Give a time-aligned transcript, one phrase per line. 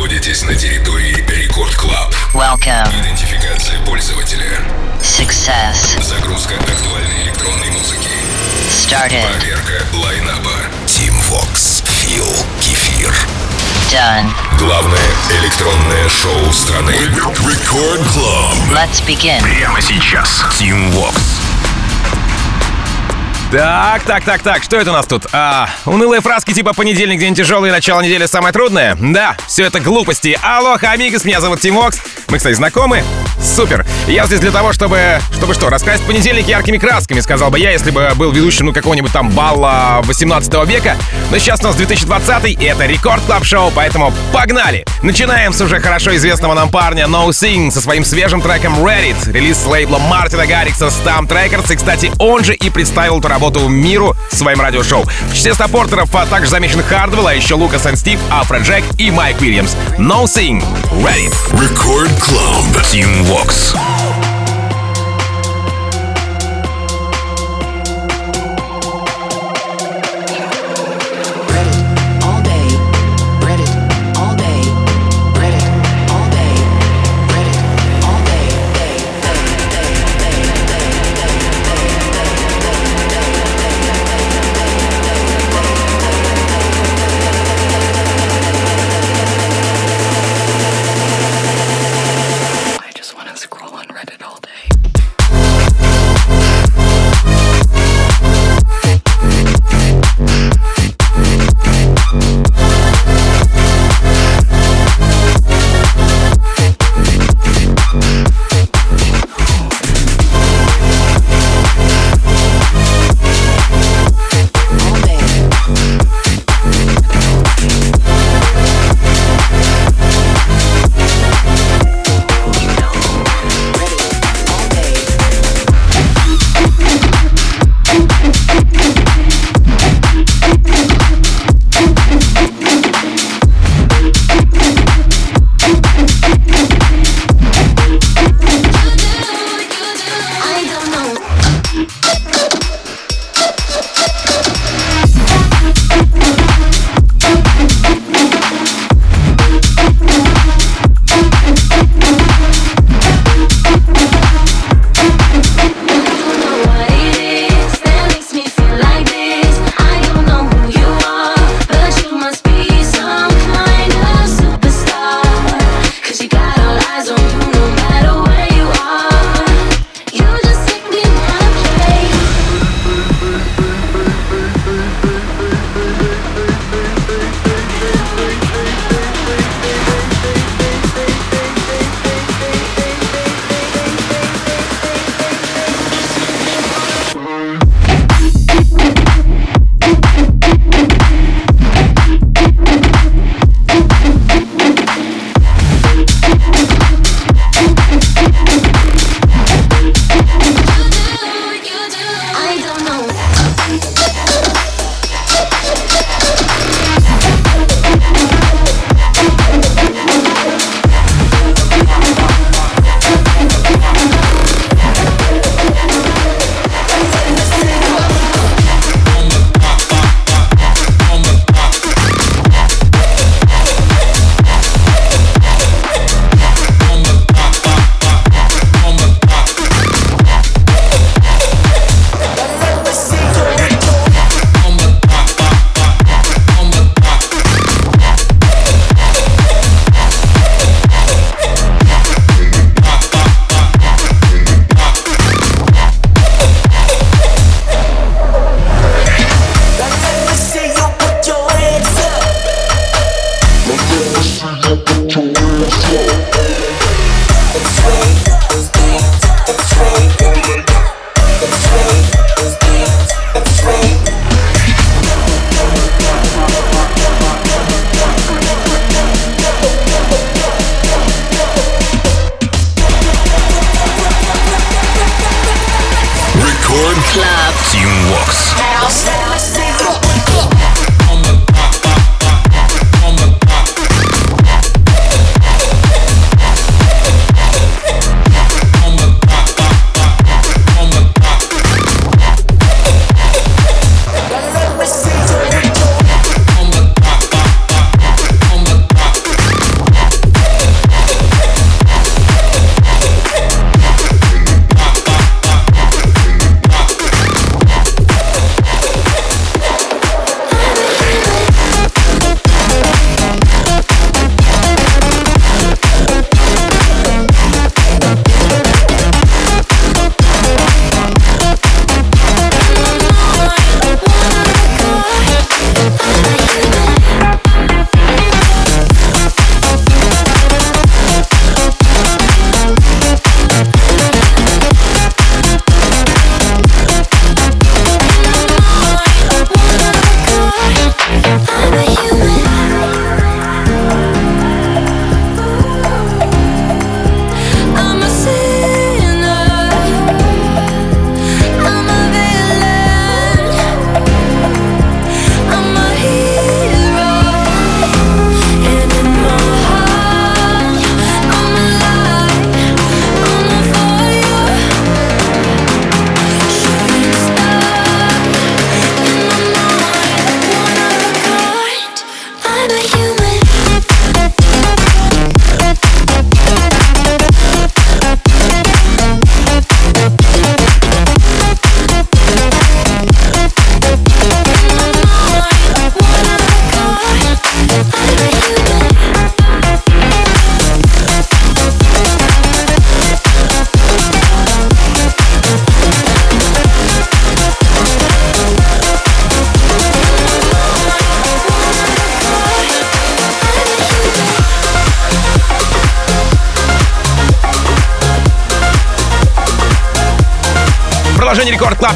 [0.00, 2.14] находитесь на территории Record Club.
[2.32, 2.88] Welcome.
[3.02, 4.58] Идентификация пользователя.
[5.02, 6.02] Success.
[6.02, 8.08] Загрузка актуальной электронной музыки.
[8.70, 9.26] Started.
[9.28, 10.54] Проверка line-up а.
[10.86, 11.84] Тим Вокс.
[12.00, 12.24] Фил.
[12.62, 13.14] Кефир.
[13.92, 14.30] Done.
[14.58, 16.92] Главное электронное шоу страны.
[16.92, 18.54] Record Club.
[18.72, 19.42] Let's begin.
[19.42, 20.42] Прямо сейчас.
[20.58, 21.49] Тим Вокс.
[23.50, 25.26] Так, так, так, так, что это у нас тут?
[25.32, 28.96] А, унылые фразки типа «понедельник, день тяжелый, начало недели самое трудное»?
[29.00, 30.38] Да, все это глупости.
[30.40, 32.00] Aloha, amigos, меня зовут Тим Вокс.
[32.28, 33.02] Мы, кстати, знакомы?
[33.42, 33.84] Супер.
[34.06, 35.18] Я здесь для того, чтобы...
[35.32, 39.12] Чтобы что, раскрасить понедельник яркими красками, сказал бы я, если бы был ведущим, ну, какого-нибудь
[39.12, 40.96] там бала 18 века.
[41.32, 44.84] Но сейчас у нас 2020 и это Record Club Шоу, поэтому погнали!
[45.02, 49.56] Начинаем с уже хорошо известного нам парня No Sing со своим свежим треком Reddit, релиз
[49.56, 54.14] с лейбла Мартина Гаррикса STMPD Records, и, кстати, он же и представил эту работу миру
[54.30, 55.04] своим радиошоу.
[55.30, 59.40] В числе саппортеров а также замечен Хардвелл, а еще Лукас и Стив, Afrojack и Майк
[59.40, 59.74] Уильямс.
[59.96, 60.62] No Sing,
[60.92, 61.34] Reddit.
[61.58, 62.84] Рекорд Клаб.
[62.92, 63.74] Team Vox.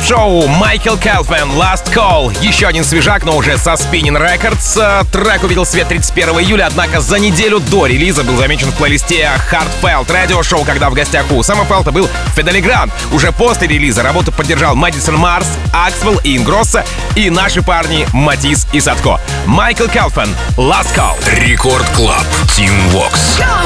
[0.05, 2.37] шоу Michael Calfan Last Call.
[2.43, 4.79] Еще один свежак, но уже со Spinnin' Records.
[4.79, 9.31] Э, трек увидел свет 31 июля, однако за неделю до релиза был замечен в плейлисте
[9.51, 12.93] Heartfeldt Radio Show, когда в гостях у Сэма Фелта был Fedde Le Grand.
[13.13, 16.85] Уже после релиза работу поддержал Мэдисон Марс, Аксвелл и Ингросса
[17.17, 19.21] и наши парни Матис и Sadko.
[19.47, 21.17] Michael Calfan Last Call.
[21.41, 22.27] Record Club.
[22.55, 23.39] Тим Вокс.
[23.39, 23.64] Go!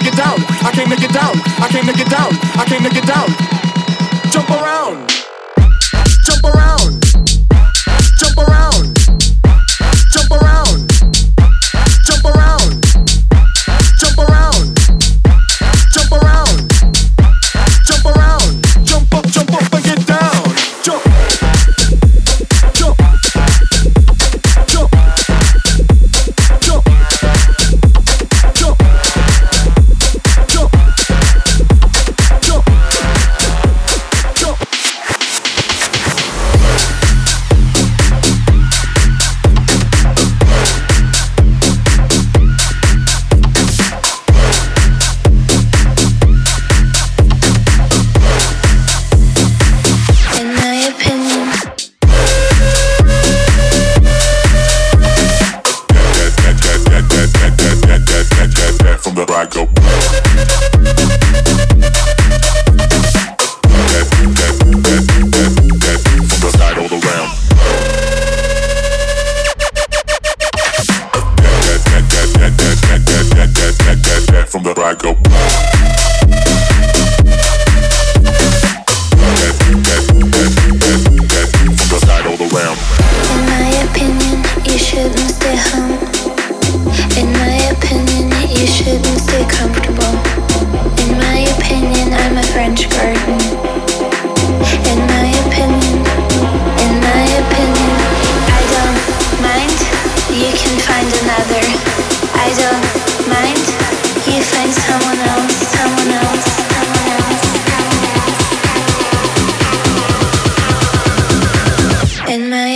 [0.00, 0.40] I can't make it down.
[0.64, 1.34] I can't make it down.
[1.60, 2.30] I can't make it down.
[2.58, 3.49] I can't make it down.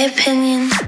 [0.06, 0.83] opinion.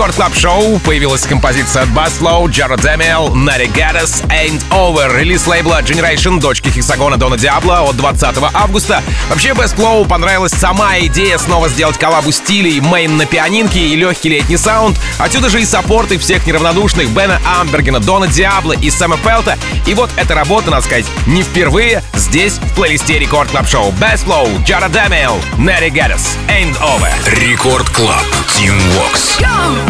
[0.00, 3.30] Рекорд Клаб Шоу появилась композиция от Bassflow, Jared Damiel,
[3.74, 9.02] Gaddis, Ain't Over, релиз лейбла Generation, дочки Хексагона Дона Диабло от 20 августа.
[9.28, 14.56] Вообще, Bassflow понравилась сама идея снова сделать коллабу стилей, мейн на пианинке и легкий летний
[14.56, 14.98] саунд.
[15.18, 19.58] Отсюда же и саппорты всех неравнодушных Бена Амбергена, Дона Диабло и Сэма Фелта.
[19.86, 23.92] И вот эта работа, надо сказать, не впервые здесь, в плейлисте Рекорд Клаб Шоу.
[24.00, 27.12] Bassflow, Jared Damiel, Natty Gaddis, Ain't Over.
[27.38, 28.24] Рекорд Клаб.
[28.56, 29.36] Team Vox.
[29.40, 29.89] Keep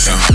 [0.00, 0.29] me some.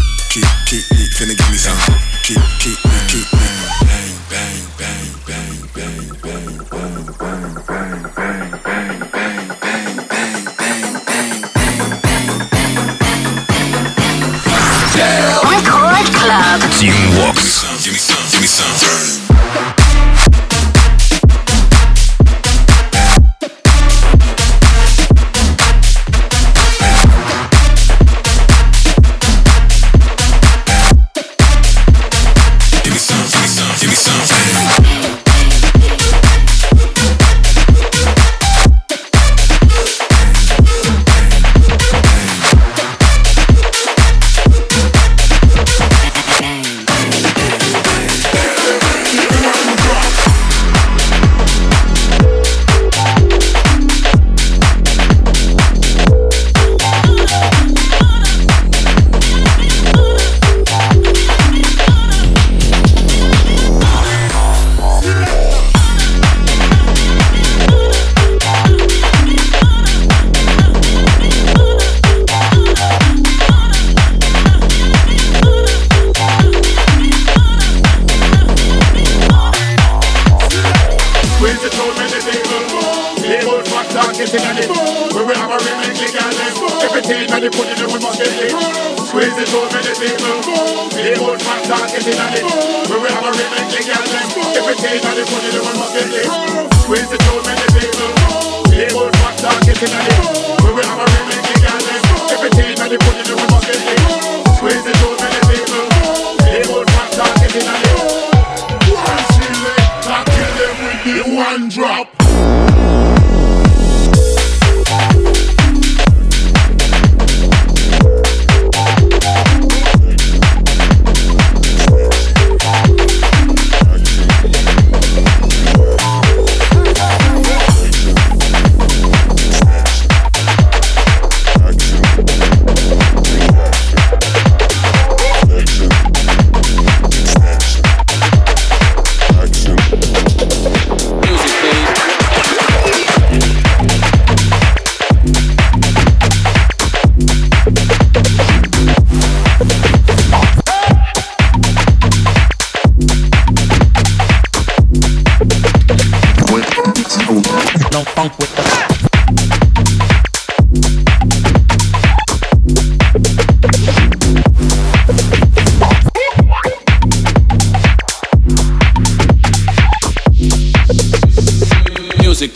[111.36, 113.15] One drop.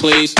[0.10, 0.39] Please.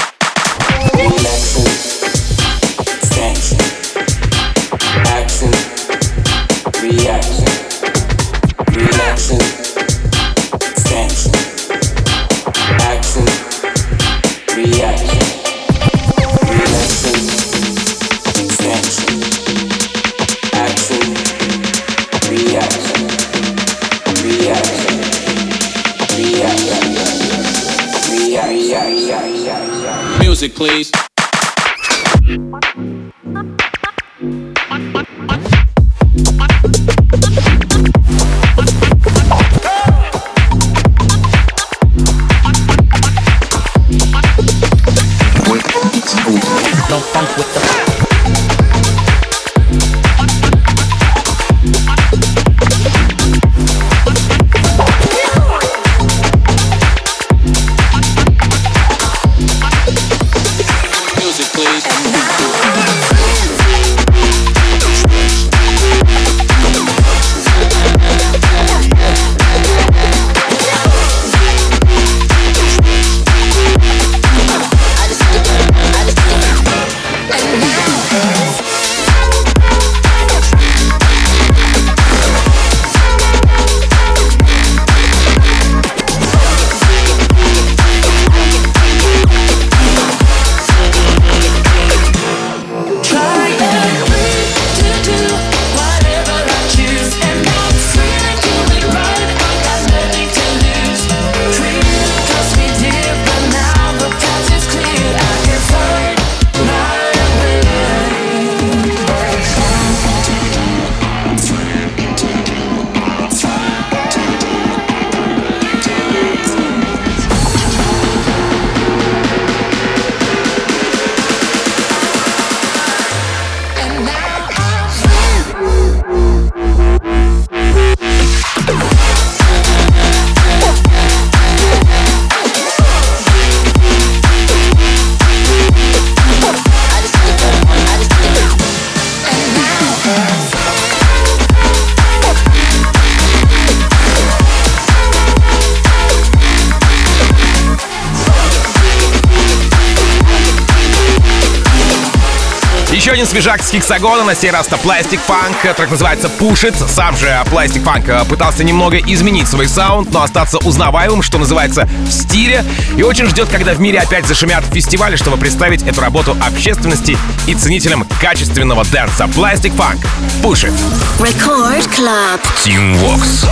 [153.50, 156.88] Джак с Хексагона, на сей раз-то Plastic Funk, э, трек называется Push It.
[156.88, 161.90] Сам же Plastic Funk э, пытался немного изменить свой саунд, но остаться узнаваемым, что называется,
[162.06, 162.64] в стиле.
[162.96, 167.56] И очень ждет, когда в мире опять зашумят фестивали, чтобы представить эту работу общественности и
[167.56, 169.24] ценителям качественного дэнса.
[169.24, 170.06] Plastic Funk.
[170.44, 170.74] Push It.
[171.18, 172.40] Record Club.
[172.64, 173.48] Team Vox.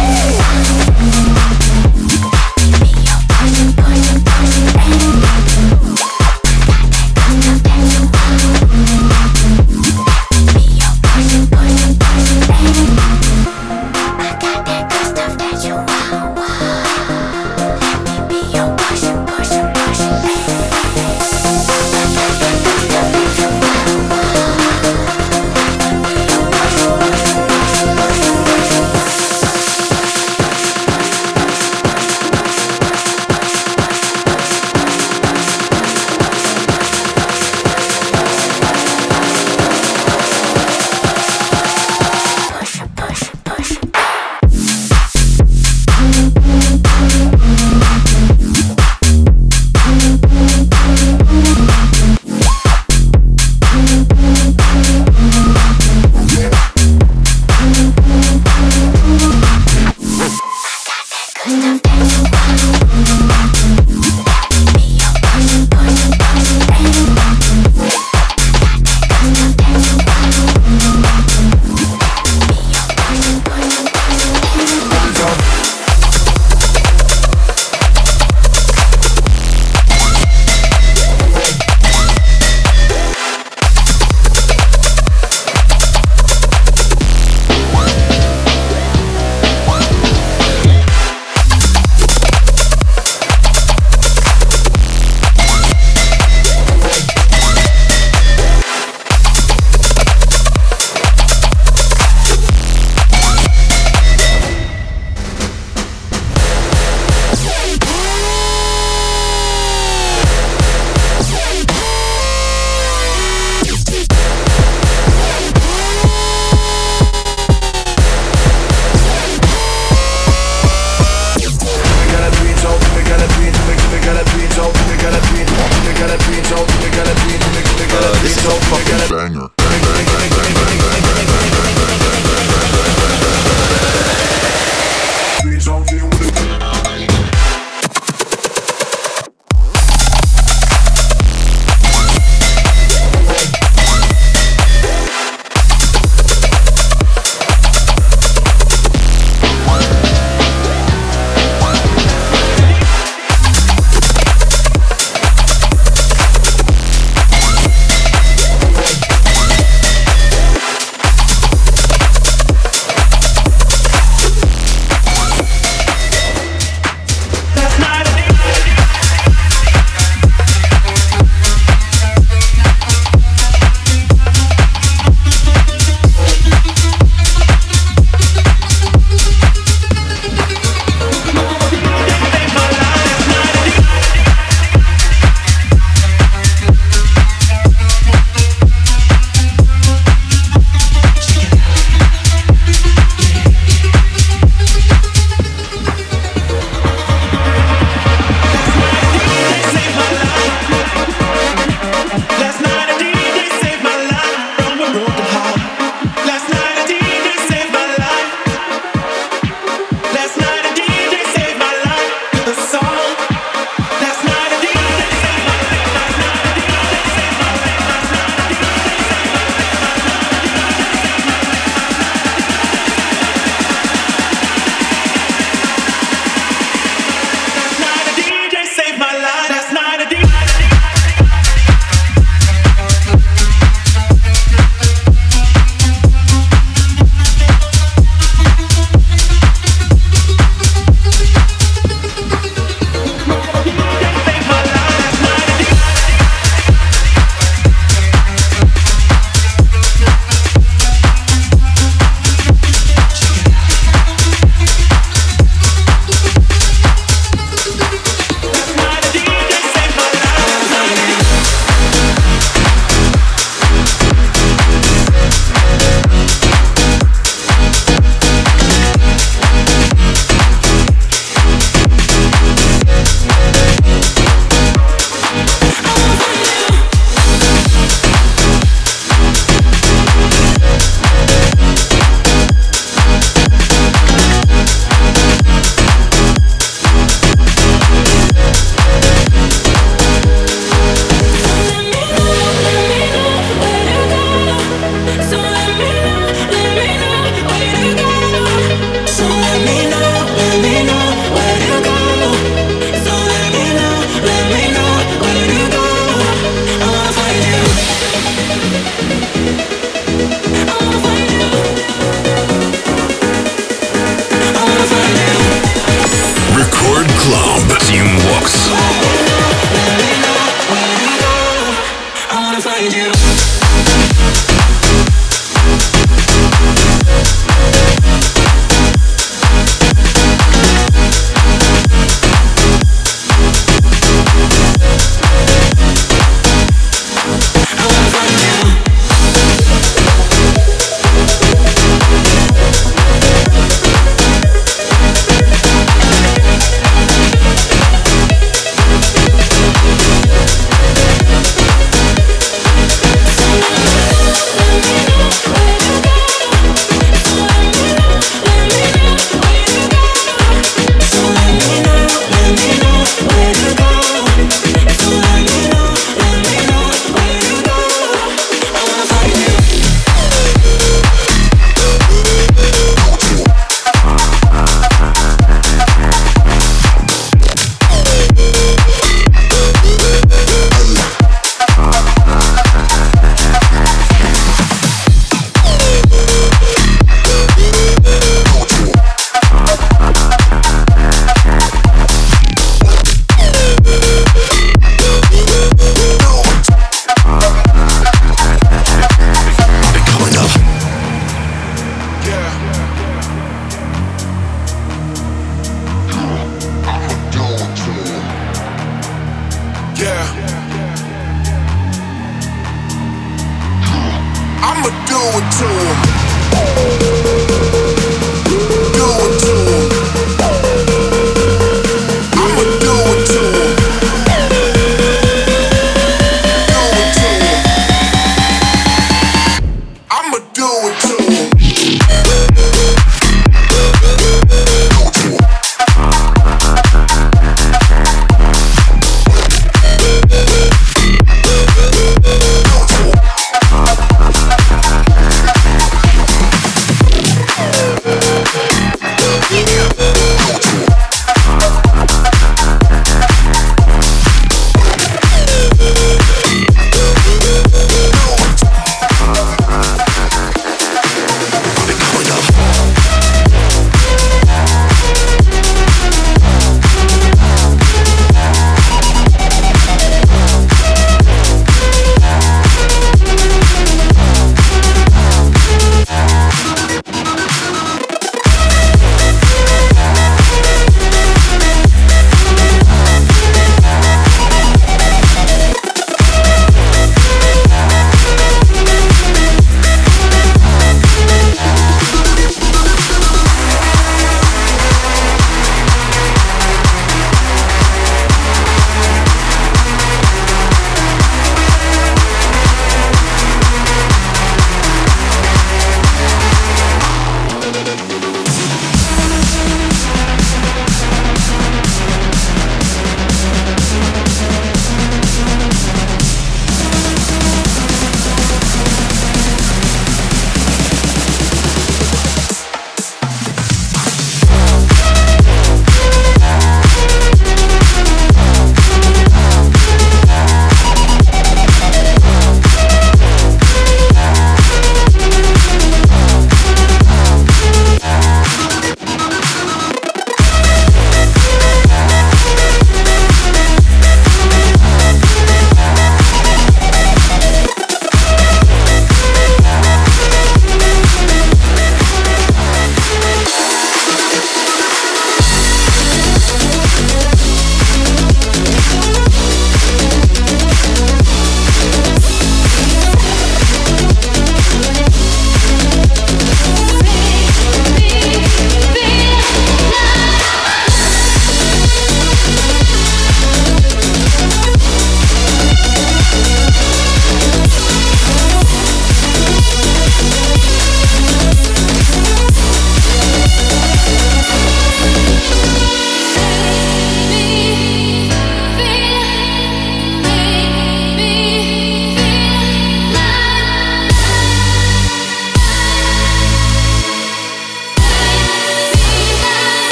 [4.77, 5.46] Thank.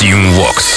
[0.00, 0.69] Team Vox.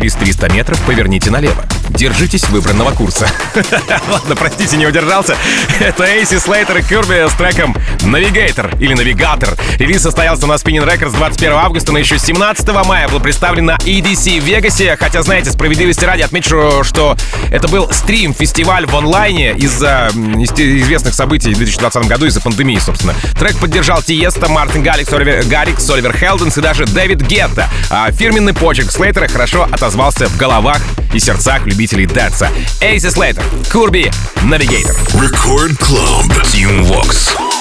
[0.00, 1.69] Через 300 метров поверните налево.
[2.00, 3.28] Держитесь выбранного курса.
[4.10, 5.36] Ладно, простите, не удержался.
[5.80, 9.50] Это Эйси Слейтер и Кирби с треком Navigator или Навигатор.
[9.76, 14.40] Релиз состоялся на Spinning Records 21 августа, но еще 17 мая был представлен на EDC
[14.40, 14.96] в Вегасе.
[14.98, 17.18] Хотя, знаете, справедливости ради отмечу, что
[17.50, 23.14] это был стрим-фестиваль в онлайне из-за известных событий в 2020 году, из-за пандемии, собственно.
[23.38, 27.68] Трек поддержал Тиеста, Мартин Галикс, Оливер, Гаррикс, Оливер Хелденс и даже Дэвид Гетта.
[27.90, 30.80] А фирменный почерк Слейтера хорошо отозвался в головах
[31.12, 32.50] и сердцах любителей дэнса.
[32.80, 34.10] Эйси Слейтер, Курби,
[34.42, 34.96] Навигатор.
[35.14, 36.28] Record Club.
[36.44, 37.59] Team Vox.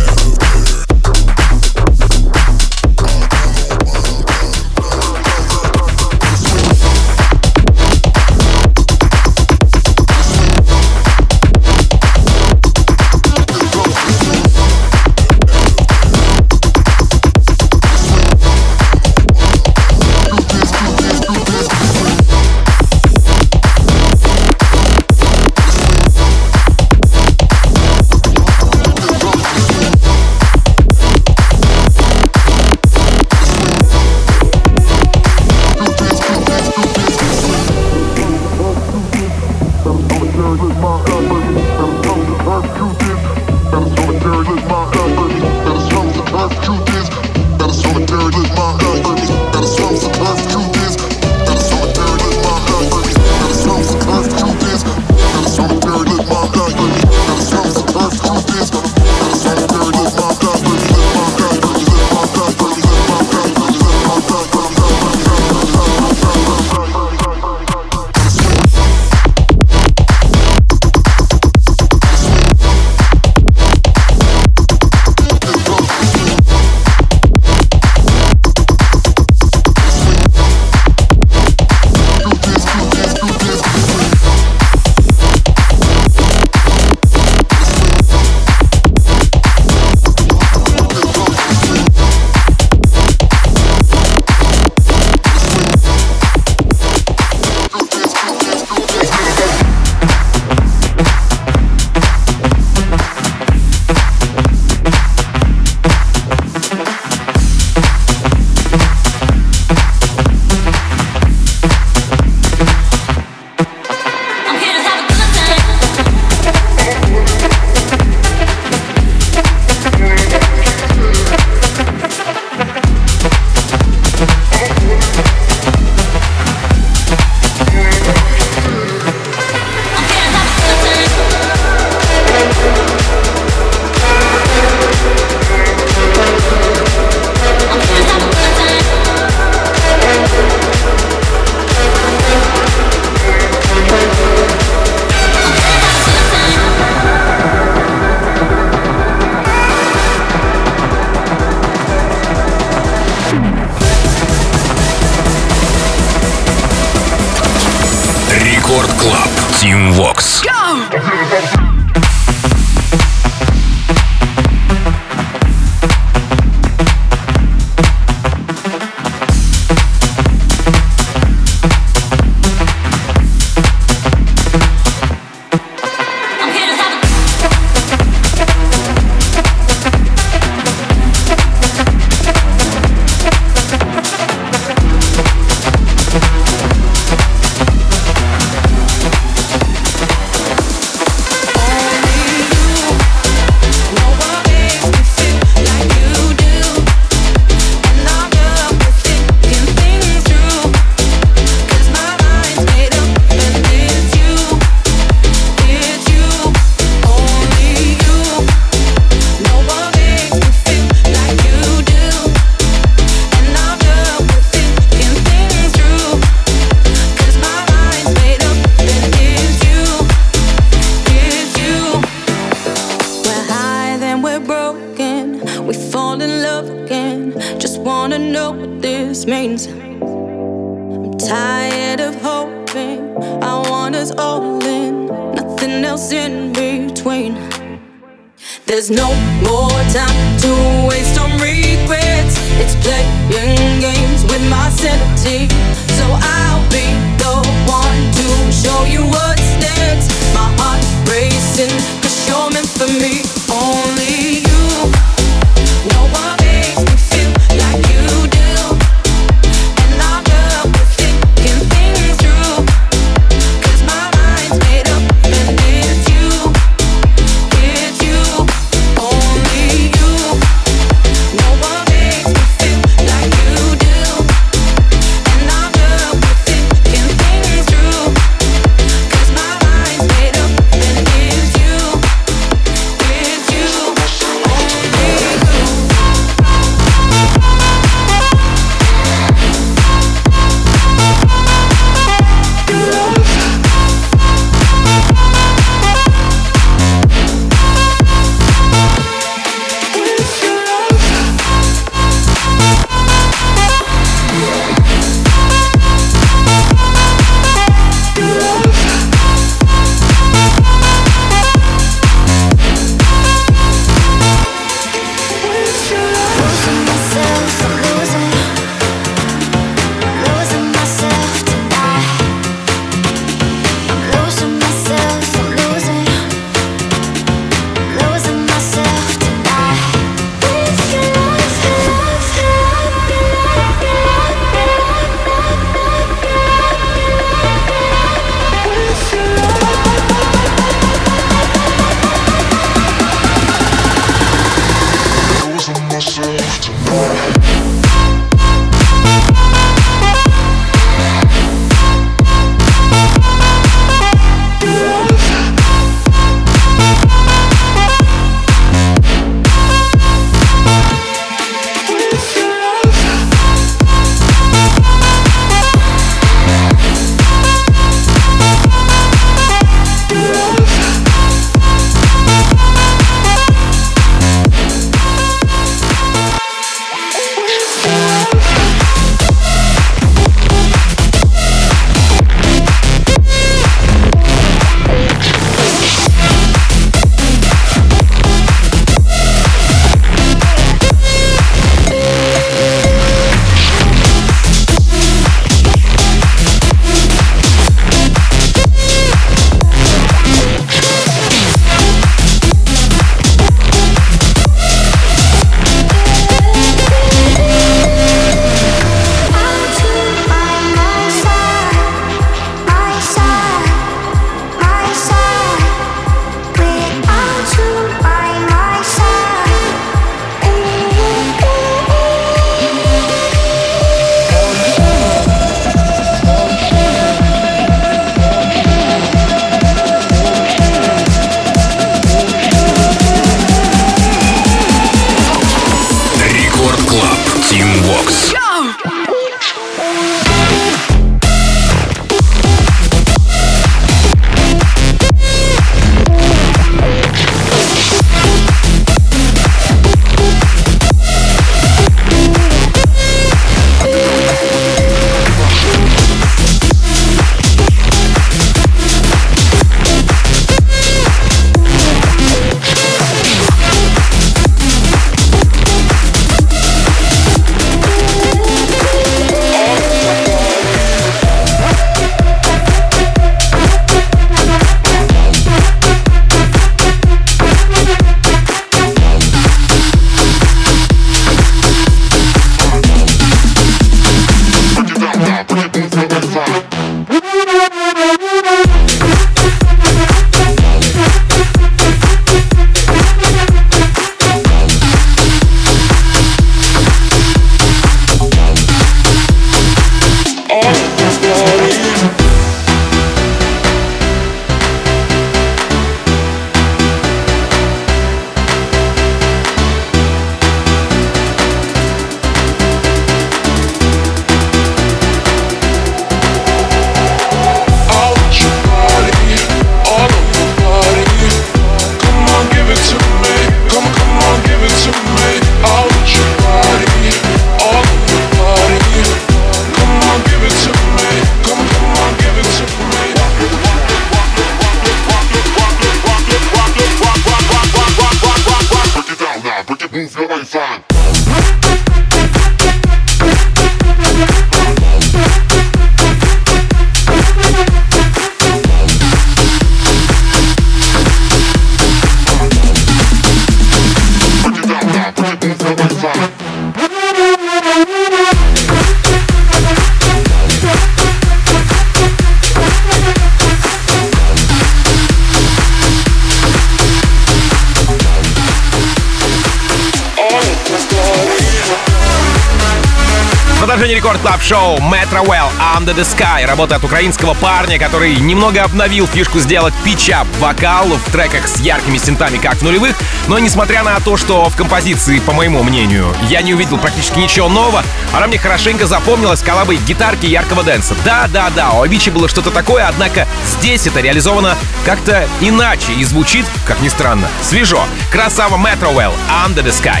[574.22, 576.46] Продолжение рекорд клаб шоу Metro Well Under the Sky.
[576.46, 581.98] Работа от украинского парня, который немного обновил фишку сделать питчап вокал в треках с яркими
[581.98, 582.96] синтами, как в нулевых.
[583.28, 587.48] Но несмотря на то, что в композиции, по моему мнению, я не увидел практически ничего
[587.48, 590.94] нового, она мне хорошенько запомнилась коллабой гитарки яркого дэнса.
[591.04, 593.26] Да-да-да, у Авичи было что-то такое, однако
[593.58, 597.84] здесь это реализовано как-то иначе и звучит, как ни странно, свежо.
[598.10, 599.14] Красава Metro Well
[599.46, 600.00] Under the Sky.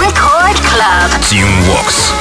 [0.00, 1.10] Record Club.
[1.22, 2.19] Team Vox.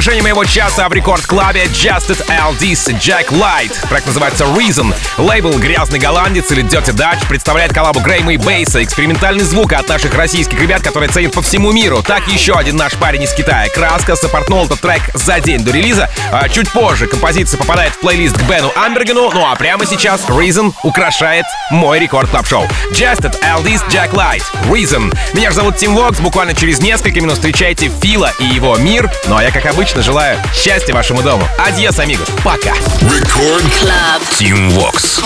[0.00, 0.19] Back.
[0.30, 3.72] Моего часа в рекорд-клабе Justed LD's Jack Light.
[3.88, 4.94] Трек называется Reason.
[5.18, 8.80] Лейбл «Грязный голландец» или Dirty Dutch представляет коллабу Грейма и Бейса.
[8.80, 12.00] Экспериментальный звук от наших российских ребят, которые ценят по всему миру.
[12.04, 13.68] Так еще один наш парень из Китая.
[13.74, 16.08] Краска сопортнул этот трек за день до релиза.
[16.30, 19.32] А чуть позже композиция попадает в плейлист к Бену Амбергену.
[19.34, 22.68] Ну а прямо сейчас Reason украшает мой рекорд-клаб-шоу.
[22.92, 24.44] Justed LD's Jack Light.
[24.68, 25.12] Reason.
[25.34, 26.20] Меня же зовут Тим Вокс.
[26.20, 29.10] Буквально через несколько минут встречайте Фила и его мир.
[29.26, 30.19] Ну а я, как обычно, желаю
[30.53, 31.47] счастья вашему дому.
[31.57, 32.27] Адьос, амигос.
[32.43, 32.73] Пока.
[33.01, 34.21] Record Club.
[34.37, 35.21] Team Vox.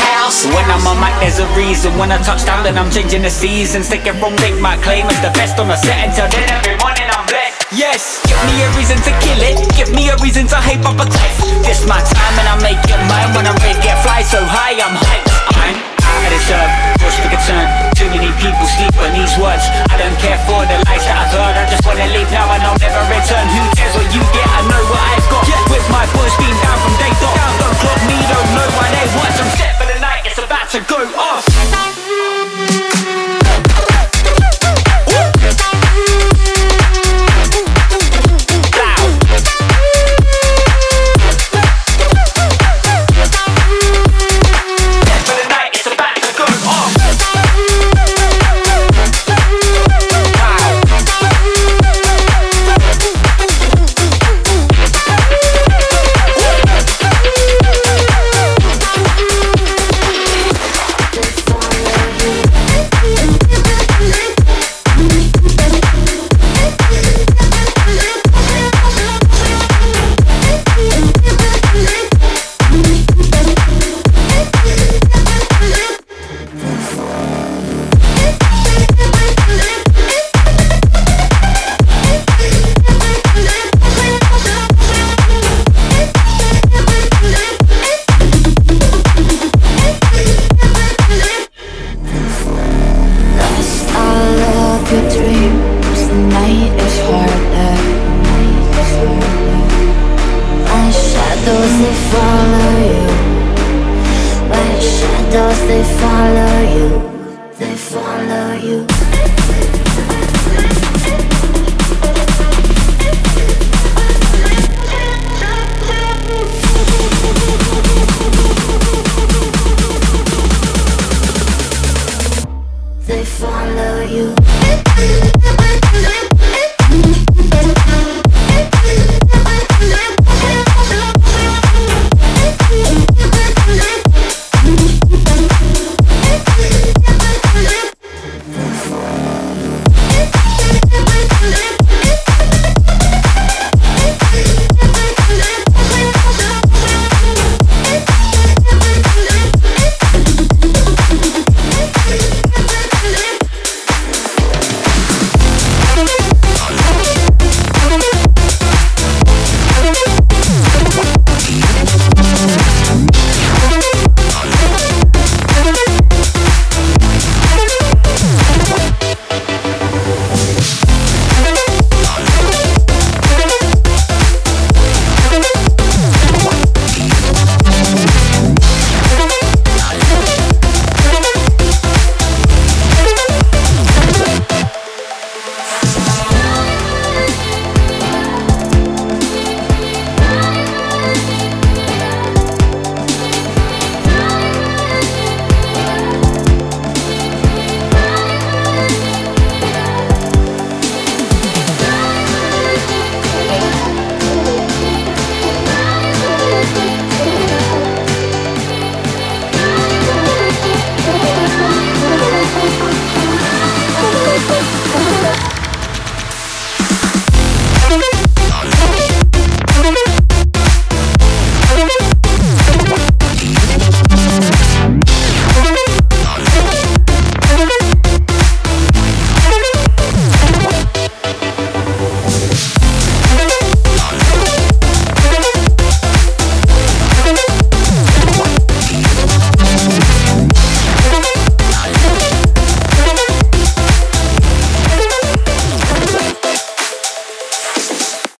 [0.53, 1.97] When I'm on mic, there's a reason.
[1.97, 3.89] When I touch down, then I'm changing the seasons.
[3.89, 6.49] Take it from make my claim as the best on the set until then.
[6.49, 7.65] Every morning I'm blessed.
[7.73, 9.57] Yes, give me a reason to kill it.
[9.75, 11.35] Give me a reason to hype up a cliff.
[11.65, 13.33] This my time and I make it mine.
[13.33, 15.33] When I'm ready, get fly so high, I'm hyped.
[15.49, 16.73] I'm out of this earth.
[17.01, 17.65] Push for concern.
[17.97, 19.65] Too many people sleep on these words.
[19.89, 21.55] I don't care for the lies that I've heard.
[21.57, 22.62] I just wanna leave now and I'll never return.